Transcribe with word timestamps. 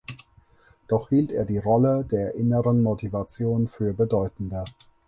Doch 0.87 1.09
hielt 1.09 1.31
er 1.31 1.45
die 1.45 1.59
Rolle 1.59 2.03
der 2.05 2.33
inneren 2.33 2.81
Motivation 2.81 3.67
für 3.67 3.93
bedeutender. 3.93 4.65